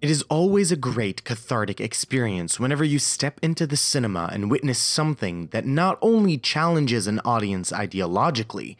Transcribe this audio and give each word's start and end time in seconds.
It 0.00 0.08
is 0.08 0.22
always 0.30 0.72
a 0.72 0.76
great 0.76 1.24
cathartic 1.24 1.78
experience 1.78 2.58
whenever 2.58 2.82
you 2.82 2.98
step 2.98 3.38
into 3.42 3.66
the 3.66 3.76
cinema 3.76 4.30
and 4.32 4.50
witness 4.50 4.78
something 4.78 5.48
that 5.48 5.66
not 5.66 5.98
only 6.00 6.38
challenges 6.38 7.06
an 7.06 7.20
audience 7.22 7.70
ideologically, 7.70 8.76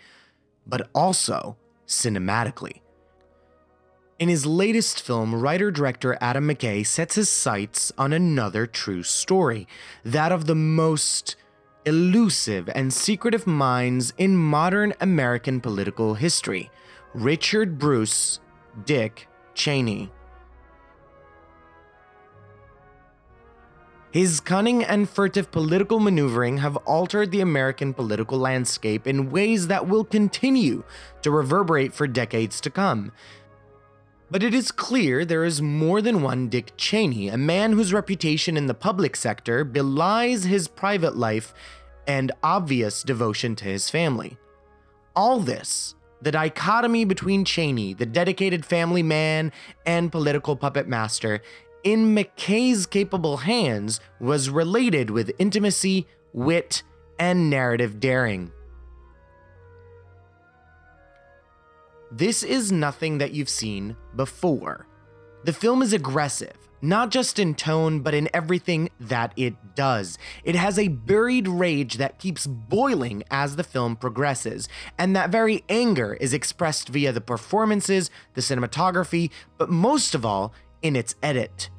but 0.66 0.88
also 0.94 1.58
cinematically. 1.86 2.80
In 4.18 4.30
his 4.30 4.46
latest 4.46 5.02
film, 5.02 5.34
writer 5.34 5.70
director 5.70 6.16
Adam 6.22 6.48
McKay 6.48 6.86
sets 6.86 7.16
his 7.16 7.28
sights 7.28 7.92
on 7.98 8.14
another 8.14 8.66
true 8.66 9.02
story 9.02 9.68
that 10.02 10.32
of 10.32 10.46
the 10.46 10.54
most 10.54 11.36
elusive 11.84 12.70
and 12.74 12.94
secretive 12.94 13.46
minds 13.46 14.14
in 14.16 14.38
modern 14.38 14.94
American 15.02 15.60
political 15.60 16.14
history 16.14 16.70
Richard 17.12 17.78
Bruce 17.78 18.40
Dick 18.86 19.26
Cheney. 19.52 20.10
His 24.12 24.40
cunning 24.40 24.82
and 24.82 25.08
furtive 25.08 25.52
political 25.52 26.00
maneuvering 26.00 26.58
have 26.58 26.76
altered 26.78 27.30
the 27.30 27.40
American 27.40 27.94
political 27.94 28.38
landscape 28.38 29.06
in 29.06 29.30
ways 29.30 29.68
that 29.68 29.86
will 29.86 30.04
continue 30.04 30.82
to 31.22 31.30
reverberate 31.30 31.92
for 31.92 32.08
decades 32.08 32.60
to 32.62 32.70
come. 32.70 33.12
But 34.28 34.42
it 34.42 34.52
is 34.52 34.72
clear 34.72 35.24
there 35.24 35.44
is 35.44 35.62
more 35.62 36.02
than 36.02 36.22
one 36.22 36.48
Dick 36.48 36.72
Cheney, 36.76 37.28
a 37.28 37.36
man 37.36 37.72
whose 37.72 37.92
reputation 37.92 38.56
in 38.56 38.66
the 38.66 38.74
public 38.74 39.14
sector 39.14 39.62
belies 39.64 40.44
his 40.44 40.66
private 40.66 41.16
life 41.16 41.54
and 42.06 42.32
obvious 42.42 43.04
devotion 43.04 43.54
to 43.56 43.64
his 43.64 43.90
family. 43.90 44.38
All 45.14 45.38
this, 45.38 45.94
the 46.20 46.32
dichotomy 46.32 47.04
between 47.04 47.44
Cheney, 47.44 47.94
the 47.94 48.06
dedicated 48.06 48.64
family 48.64 49.02
man 49.02 49.52
and 49.86 50.10
political 50.12 50.56
puppet 50.56 50.88
master, 50.88 51.42
in 51.84 52.14
McKay's 52.14 52.86
capable 52.86 53.38
hands 53.38 54.00
was 54.18 54.50
related 54.50 55.10
with 55.10 55.32
intimacy, 55.38 56.06
wit, 56.32 56.82
and 57.18 57.50
narrative 57.50 58.00
daring. 58.00 58.52
This 62.10 62.42
is 62.42 62.72
nothing 62.72 63.18
that 63.18 63.32
you've 63.32 63.48
seen 63.48 63.96
before. 64.16 64.86
The 65.44 65.52
film 65.52 65.80
is 65.80 65.92
aggressive, 65.92 66.56
not 66.82 67.10
just 67.10 67.38
in 67.38 67.54
tone, 67.54 68.00
but 68.00 68.14
in 68.14 68.28
everything 68.34 68.90
that 68.98 69.32
it 69.36 69.54
does. 69.74 70.18
It 70.42 70.56
has 70.56 70.78
a 70.78 70.88
buried 70.88 71.46
rage 71.46 71.98
that 71.98 72.18
keeps 72.18 72.46
boiling 72.46 73.22
as 73.30 73.56
the 73.56 73.64
film 73.64 73.96
progresses, 73.96 74.68
and 74.98 75.14
that 75.14 75.30
very 75.30 75.64
anger 75.68 76.14
is 76.14 76.34
expressed 76.34 76.88
via 76.88 77.12
the 77.12 77.20
performances, 77.20 78.10
the 78.34 78.40
cinematography, 78.40 79.30
but 79.56 79.70
most 79.70 80.14
of 80.14 80.26
all, 80.26 80.52
in 80.82 80.96
its 80.96 81.14
edit. 81.22 81.70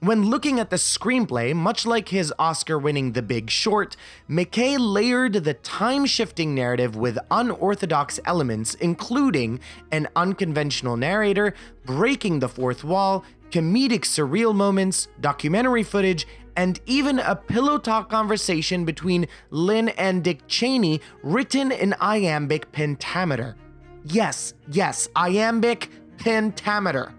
When 0.00 0.26
looking 0.26 0.60
at 0.60 0.70
the 0.70 0.76
screenplay, 0.76 1.56
much 1.56 1.84
like 1.84 2.10
his 2.10 2.32
Oscar 2.38 2.78
winning 2.78 3.12
The 3.12 3.22
Big 3.22 3.50
Short, 3.50 3.96
McKay 4.30 4.76
layered 4.78 5.32
the 5.32 5.54
time 5.54 6.06
shifting 6.06 6.54
narrative 6.54 6.94
with 6.94 7.18
unorthodox 7.32 8.20
elements, 8.24 8.74
including 8.74 9.58
an 9.90 10.06
unconventional 10.14 10.96
narrator, 10.96 11.52
breaking 11.84 12.38
the 12.38 12.48
fourth 12.48 12.84
wall, 12.84 13.24
comedic 13.50 14.02
surreal 14.02 14.54
moments, 14.54 15.08
documentary 15.20 15.82
footage, 15.82 16.28
and 16.56 16.80
even 16.86 17.18
a 17.18 17.34
pillow 17.34 17.76
talk 17.76 18.08
conversation 18.08 18.84
between 18.84 19.26
Lynn 19.50 19.88
and 19.90 20.22
Dick 20.22 20.46
Cheney 20.46 21.00
written 21.24 21.72
in 21.72 21.94
iambic 22.00 22.70
pentameter. 22.70 23.56
Yes, 24.04 24.54
yes, 24.70 25.08
iambic 25.16 25.90
pentameter. 26.18 27.12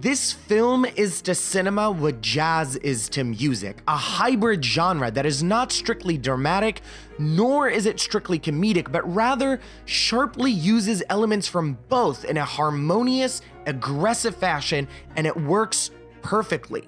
This 0.00 0.32
film 0.32 0.84
is 0.84 1.20
to 1.22 1.34
cinema 1.34 1.90
what 1.90 2.20
jazz 2.20 2.76
is 2.76 3.08
to 3.08 3.24
music, 3.24 3.78
a 3.88 3.96
hybrid 3.96 4.64
genre 4.64 5.10
that 5.10 5.26
is 5.26 5.42
not 5.42 5.72
strictly 5.72 6.16
dramatic, 6.16 6.82
nor 7.18 7.68
is 7.68 7.84
it 7.84 7.98
strictly 7.98 8.38
comedic, 8.38 8.92
but 8.92 9.12
rather 9.12 9.58
sharply 9.86 10.52
uses 10.52 11.02
elements 11.08 11.48
from 11.48 11.78
both 11.88 12.24
in 12.24 12.36
a 12.36 12.44
harmonious, 12.44 13.42
aggressive 13.66 14.36
fashion, 14.36 14.86
and 15.16 15.26
it 15.26 15.36
works 15.36 15.90
perfectly. 16.22 16.84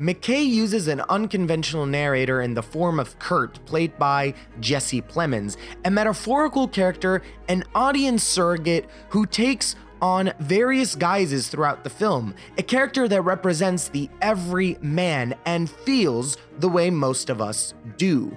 McKay 0.00 0.44
uses 0.44 0.88
an 0.88 1.02
unconventional 1.08 1.86
narrator 1.86 2.42
in 2.42 2.54
the 2.54 2.62
form 2.62 2.98
of 2.98 3.16
Kurt, 3.20 3.64
played 3.64 3.96
by 3.96 4.34
Jesse 4.58 5.02
Plemons, 5.02 5.56
a 5.84 5.90
metaphorical 5.90 6.66
character, 6.66 7.22
an 7.48 7.62
audience 7.76 8.24
surrogate 8.24 8.88
who 9.08 9.24
takes 9.24 9.76
on 10.00 10.32
various 10.40 10.94
guises 10.94 11.48
throughout 11.48 11.84
the 11.84 11.90
film, 11.90 12.34
a 12.56 12.62
character 12.62 13.08
that 13.08 13.22
represents 13.22 13.88
the 13.88 14.08
every 14.20 14.78
man 14.80 15.34
and 15.46 15.70
feels 15.70 16.36
the 16.58 16.68
way 16.68 16.90
most 16.90 17.30
of 17.30 17.40
us 17.40 17.74
do. 17.96 18.36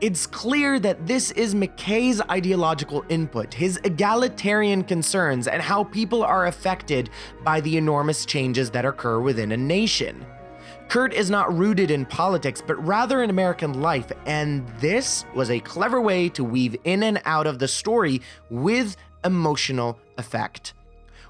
It's 0.00 0.26
clear 0.26 0.78
that 0.80 1.06
this 1.06 1.30
is 1.30 1.54
McKay's 1.54 2.20
ideological 2.30 3.04
input, 3.08 3.54
his 3.54 3.80
egalitarian 3.84 4.82
concerns, 4.82 5.48
and 5.48 5.62
how 5.62 5.84
people 5.84 6.22
are 6.22 6.46
affected 6.46 7.10
by 7.42 7.60
the 7.60 7.76
enormous 7.76 8.26
changes 8.26 8.70
that 8.72 8.84
occur 8.84 9.20
within 9.20 9.52
a 9.52 9.56
nation. 9.56 10.26
Kurt 10.88 11.14
is 11.14 11.30
not 11.30 11.56
rooted 11.56 11.90
in 11.90 12.04
politics, 12.04 12.62
but 12.64 12.84
rather 12.84 13.22
in 13.22 13.30
American 13.30 13.80
life, 13.80 14.12
and 14.26 14.68
this 14.80 15.24
was 15.34 15.50
a 15.50 15.60
clever 15.60 16.00
way 16.00 16.28
to 16.30 16.44
weave 16.44 16.76
in 16.84 17.04
and 17.04 17.22
out 17.24 17.46
of 17.46 17.58
the 17.58 17.68
story 17.68 18.20
with 18.50 18.96
emotional 19.24 19.98
effect. 20.18 20.74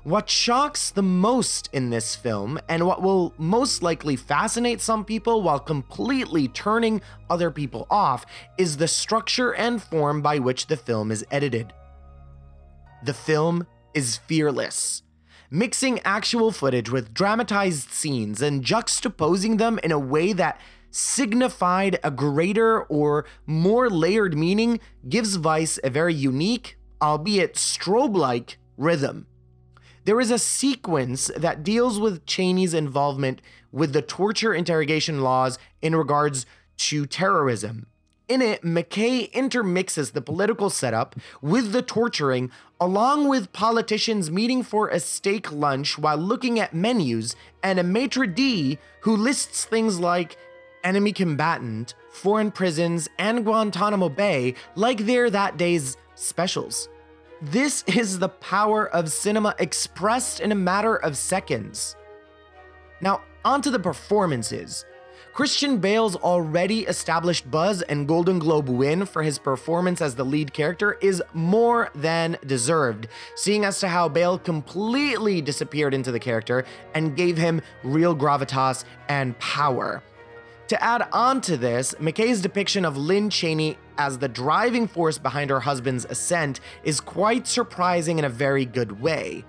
What 0.05 0.29
shocks 0.29 0.91
the 0.91 1.03
most 1.03 1.71
in 1.73 1.89
this 1.89 2.15
film, 2.15 2.61
and 2.69 2.87
what 2.87 3.01
will 3.01 3.33
most 3.39 3.83
likely 3.83 4.17
fascinate 4.17 4.83
some 4.83 5.03
people 5.03 5.41
while 5.41 5.59
completely 5.59 6.47
turning 6.49 7.01
other 7.31 7.51
people 7.51 7.87
off, 7.91 8.27
is 8.59 8.77
the 8.77 8.87
structure 8.87 9.55
and 9.55 9.83
form 9.83 10.21
by 10.21 10.39
which 10.41 10.67
the 10.67 10.77
film 10.77 11.11
is 11.11 11.25
edited. 11.31 11.73
The 13.03 13.15
film 13.15 13.67
is 13.95 14.19
fearless. 14.19 15.03
Mixing 15.51 16.01
actual 16.05 16.53
footage 16.53 16.91
with 16.91 17.15
dramatized 17.15 17.91
scenes 17.91 18.43
and 18.43 18.63
juxtaposing 18.63 19.57
them 19.57 19.79
in 19.83 19.91
a 19.93 19.99
way 19.99 20.35
that 20.35 20.61
signified 20.91 21.99
a 22.05 22.11
greater 22.11 22.83
or 22.85 23.25
more 23.47 23.89
layered 23.89 24.37
meaning 24.37 24.81
gives 25.09 25.37
Vice 25.37 25.79
a 25.83 25.89
very 25.89 26.15
unique, 26.15 26.77
albeit 27.01 27.55
strobe 27.55 28.17
like, 28.17 28.59
rhythm. 28.77 29.27
There 30.05 30.21
is 30.21 30.31
a 30.31 30.39
sequence 30.39 31.31
that 31.37 31.65
deals 31.65 31.99
with 31.99 32.27
Cheney's 32.27 32.75
involvement 32.75 33.41
with 33.73 33.93
the 33.93 34.03
torture 34.03 34.55
interrogation 34.55 35.23
laws 35.23 35.59
in 35.81 35.97
regards 35.97 36.47
to 36.77 37.07
terrorism. 37.07 37.87
In 38.27 38.41
it, 38.41 38.63
McKay 38.63 39.31
intermixes 39.33 40.13
the 40.13 40.23
political 40.23 40.71
setup 40.71 41.17
with 41.43 41.73
the 41.73 41.83
torturing, 41.83 42.51
along 42.81 43.29
with 43.29 43.53
politicians 43.53 44.31
meeting 44.31 44.63
for 44.63 44.89
a 44.89 44.99
steak 44.99 45.53
lunch 45.53 45.99
while 45.99 46.17
looking 46.17 46.59
at 46.59 46.73
menus, 46.73 47.37
and 47.63 47.79
a 47.79 47.83
maitre 47.83 48.27
d' 48.27 48.79
who 49.01 49.15
lists 49.15 49.67
things 49.67 50.01
like 50.01 50.39
enemy 50.83 51.13
combatant, 51.13 51.95
foreign 52.11 52.51
prisons, 52.51 53.09
and 53.19 53.45
Guantanamo 53.45 54.09
Bay 54.09 54.55
like 54.75 55.05
they're 55.05 55.31
that 55.31 55.59
day's 55.59 55.97
specials. 56.15 56.89
This 57.51 57.85
is 57.87 58.19
the 58.19 58.31
power 58.31 58.89
of 58.89 59.13
cinema 59.13 59.55
expressed 59.59 60.41
in 60.41 60.51
a 60.51 60.55
matter 60.55 60.97
of 60.97 61.15
seconds. 61.15 61.95
Now, 63.03 63.21
onto 63.45 63.71
the 63.71 63.79
performances. 63.79 64.87
Christian 65.35 65.77
Bale's 65.77 66.17
already 66.17 66.87
established 66.87 67.51
buzz 67.51 67.83
and 67.83 68.09
Golden 68.09 68.39
Globe 68.39 68.71
win 68.71 69.05
for 69.05 69.23
his 69.23 69.39
performance 69.39 70.01
as 70.01 70.15
the 70.15 70.25
lead 70.25 70.55
character 70.55 70.97
is 71.03 71.23
more 71.35 71.91
than 71.95 72.39
deserved, 72.47 73.09
seeing 73.35 73.67
as 73.67 73.79
to 73.81 73.89
how 73.89 74.09
Bale 74.09 74.39
completely 74.39 75.43
disappeared 75.43 75.93
into 75.93 76.11
the 76.11 76.21
character 76.21 76.65
and 76.95 77.15
gave 77.15 77.37
him 77.37 77.61
real 77.83 78.17
gravitas 78.17 78.85
and 79.11 79.39
power. 79.39 80.03
To 80.69 80.83
add 80.83 81.07
on 81.13 81.43
to 81.43 81.59
this, 81.59 81.95
McKay's 82.01 82.41
depiction 82.41 82.87
of 82.87 82.97
Lynn 82.97 83.29
Cheney 83.29 83.77
as 83.99 84.17
the 84.17 84.29
driving 84.29 84.89
force 84.89 85.19
behind 85.19 85.51
her 85.51 85.61
husband's 85.61 86.07
ascent 86.07 86.61
is 86.85 87.01
quite 87.01 87.47
surprising 87.47 88.19
in 88.19 88.25
a 88.25 88.31
very 88.31 88.65
good 88.65 89.01
way. 89.01 89.45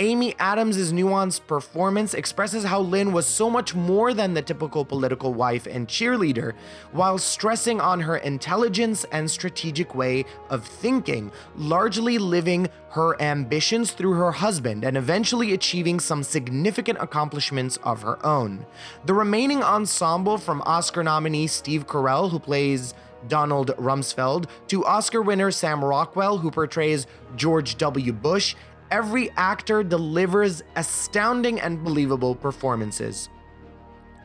Amy 0.00 0.36
Adams' 0.38 0.92
nuanced 0.92 1.44
performance 1.48 2.14
expresses 2.14 2.62
how 2.62 2.80
Lynn 2.80 3.12
was 3.12 3.26
so 3.26 3.50
much 3.50 3.74
more 3.74 4.14
than 4.14 4.32
the 4.32 4.42
typical 4.42 4.84
political 4.84 5.34
wife 5.34 5.66
and 5.66 5.88
cheerleader, 5.88 6.54
while 6.92 7.18
stressing 7.18 7.80
on 7.80 8.00
her 8.00 8.18
intelligence 8.18 9.04
and 9.10 9.28
strategic 9.28 9.96
way 9.96 10.24
of 10.50 10.64
thinking, 10.64 11.32
largely 11.56 12.16
living 12.16 12.68
her 12.90 13.20
ambitions 13.20 13.90
through 13.90 14.12
her 14.12 14.30
husband 14.30 14.84
and 14.84 14.96
eventually 14.96 15.52
achieving 15.52 15.98
some 15.98 16.22
significant 16.22 16.98
accomplishments 17.00 17.76
of 17.82 18.02
her 18.02 18.24
own. 18.24 18.64
The 19.04 19.14
remaining 19.14 19.64
ensemble 19.64 20.38
from 20.38 20.62
Oscar 20.62 21.02
nominee 21.02 21.48
Steve 21.48 21.88
Carell, 21.88 22.30
who 22.30 22.38
plays 22.38 22.94
Donald 23.26 23.72
Rumsfeld, 23.76 24.46
to 24.68 24.84
Oscar 24.86 25.22
winner 25.22 25.50
Sam 25.50 25.84
Rockwell, 25.84 26.38
who 26.38 26.52
portrays 26.52 27.08
George 27.34 27.76
W. 27.78 28.12
Bush, 28.12 28.54
every 28.90 29.30
actor 29.36 29.82
delivers 29.82 30.62
astounding 30.76 31.60
and 31.60 31.82
believable 31.82 32.34
performances. 32.34 33.28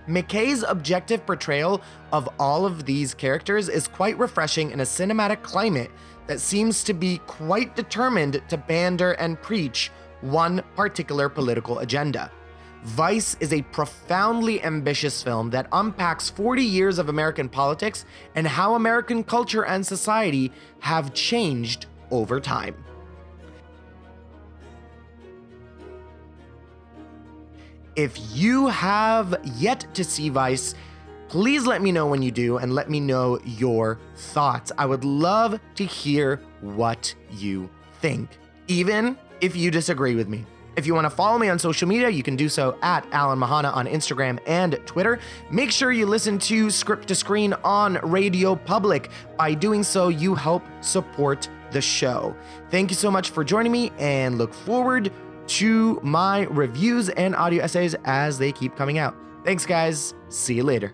McKay's 0.07 0.63
objective 0.63 1.25
portrayal 1.25 1.81
of 2.11 2.27
all 2.37 2.65
of 2.65 2.85
these 2.85 3.13
characters 3.13 3.69
is 3.69 3.87
quite 3.87 4.17
refreshing 4.19 4.71
in 4.71 4.81
a 4.81 4.83
cinematic 4.83 5.41
climate 5.43 5.89
that 6.27 6.41
seems 6.41 6.83
to 6.83 6.93
be 6.93 7.19
quite 7.19 7.75
determined 7.75 8.41
to 8.49 8.57
pander 8.57 9.13
and 9.13 9.41
preach 9.41 9.91
one 10.21 10.63
particular 10.75 11.29
political 11.29 11.79
agenda. 11.79 12.31
Vice 12.83 13.37
is 13.39 13.53
a 13.53 13.61
profoundly 13.61 14.61
ambitious 14.61 15.23
film 15.23 15.49
that 15.51 15.67
unpacks 15.71 16.29
40 16.29 16.63
years 16.63 16.99
of 16.99 17.07
American 17.07 17.47
politics 17.47 18.05
and 18.35 18.45
how 18.45 18.75
American 18.75 19.23
culture 19.23 19.65
and 19.65 19.85
society 19.85 20.51
have 20.79 21.13
changed 21.13 21.85
over 22.11 22.41
time. 22.41 22.75
If 27.95 28.17
you 28.33 28.67
have 28.67 29.35
yet 29.55 29.85
to 29.93 30.03
see 30.03 30.29
Vice, 30.29 30.73
please 31.27 31.67
let 31.67 31.81
me 31.81 31.91
know 31.91 32.07
when 32.07 32.23
you 32.23 32.31
do 32.31 32.57
and 32.57 32.73
let 32.73 32.89
me 32.89 32.99
know 32.99 33.39
your 33.45 33.99
thoughts. 34.15 34.71
I 34.79 34.87
would 34.87 35.05
love 35.05 35.59
to 35.75 35.85
hear 35.85 36.41
what 36.61 37.13
you 37.31 37.69
think, 38.01 38.29
even 38.67 39.15
if 39.41 39.55
you 39.55 39.69
disagree 39.69 40.15
with 40.15 40.27
me. 40.27 40.43
If 40.75 40.87
you 40.87 40.95
want 40.95 41.05
to 41.05 41.11
follow 41.11 41.37
me 41.37 41.49
on 41.49 41.59
social 41.59 41.87
media, 41.87 42.09
you 42.09 42.23
can 42.23 42.35
do 42.35 42.49
so 42.49 42.79
at 42.81 43.05
Alan 43.11 43.37
Mahana 43.37 43.71
on 43.75 43.85
Instagram 43.85 44.39
and 44.47 44.79
Twitter. 44.87 45.19
Make 45.51 45.69
sure 45.69 45.91
you 45.91 46.07
listen 46.07 46.39
to 46.39 46.71
Script 46.71 47.07
to 47.09 47.15
Screen 47.15 47.53
on 47.63 47.99
Radio 48.01 48.55
Public. 48.55 49.11
By 49.37 49.53
doing 49.53 49.83
so, 49.83 50.07
you 50.07 50.33
help 50.33 50.63
support 50.81 51.47
the 51.69 51.81
show. 51.81 52.35
Thank 52.71 52.89
you 52.89 52.95
so 52.95 53.11
much 53.11 53.29
for 53.29 53.43
joining 53.43 53.71
me 53.71 53.91
and 53.99 54.39
look 54.39 54.51
forward 54.51 55.11
to 55.47 55.99
my 56.03 56.41
reviews 56.49 57.09
and 57.09 57.35
audio 57.35 57.63
essays 57.63 57.95
as 58.05 58.37
they 58.37 58.51
keep 58.51 58.75
coming 58.75 58.97
out. 58.97 59.15
Thanks, 59.43 59.65
guys. 59.65 60.13
See 60.29 60.55
you 60.55 60.63
later. 60.63 60.93